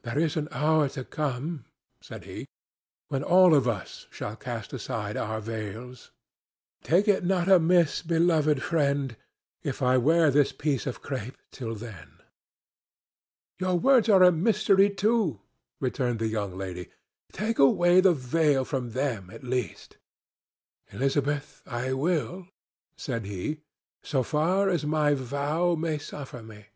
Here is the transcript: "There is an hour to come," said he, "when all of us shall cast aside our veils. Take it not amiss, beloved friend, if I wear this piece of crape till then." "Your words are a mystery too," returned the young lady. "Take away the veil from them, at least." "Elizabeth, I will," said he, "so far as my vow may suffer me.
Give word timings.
"There 0.00 0.18
is 0.18 0.38
an 0.38 0.48
hour 0.50 0.88
to 0.88 1.04
come," 1.04 1.66
said 2.00 2.24
he, 2.24 2.46
"when 3.08 3.22
all 3.22 3.54
of 3.54 3.68
us 3.68 4.06
shall 4.10 4.34
cast 4.34 4.72
aside 4.72 5.14
our 5.14 5.42
veils. 5.42 6.10
Take 6.82 7.06
it 7.06 7.22
not 7.22 7.50
amiss, 7.50 8.00
beloved 8.00 8.62
friend, 8.62 9.14
if 9.62 9.82
I 9.82 9.98
wear 9.98 10.30
this 10.30 10.52
piece 10.52 10.86
of 10.86 11.02
crape 11.02 11.36
till 11.50 11.74
then." 11.74 12.22
"Your 13.58 13.74
words 13.78 14.08
are 14.08 14.22
a 14.22 14.32
mystery 14.32 14.88
too," 14.88 15.42
returned 15.80 16.18
the 16.20 16.28
young 16.28 16.56
lady. 16.56 16.88
"Take 17.30 17.58
away 17.58 18.00
the 18.00 18.14
veil 18.14 18.64
from 18.64 18.92
them, 18.92 19.28
at 19.28 19.44
least." 19.44 19.98
"Elizabeth, 20.92 21.60
I 21.66 21.92
will," 21.92 22.48
said 22.96 23.26
he, 23.26 23.60
"so 24.02 24.22
far 24.22 24.70
as 24.70 24.86
my 24.86 25.12
vow 25.12 25.74
may 25.74 25.98
suffer 25.98 26.42
me. 26.42 26.68